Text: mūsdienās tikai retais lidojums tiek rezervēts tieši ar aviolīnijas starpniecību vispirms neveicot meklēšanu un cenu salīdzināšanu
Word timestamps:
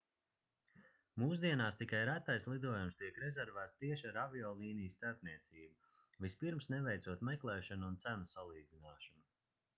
mūsdienās 1.23 1.75
tikai 1.81 1.99
retais 2.09 2.47
lidojums 2.53 2.97
tiek 3.01 3.19
rezervēts 3.25 3.77
tieši 3.83 4.09
ar 4.13 4.17
aviolīnijas 4.23 4.97
starpniecību 5.01 6.25
vispirms 6.27 6.71
neveicot 6.77 7.25
meklēšanu 7.31 7.93
un 7.93 8.01
cenu 8.07 8.35
salīdzināšanu 8.37 9.27